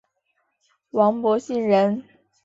[0.89, 2.03] 王柏心人。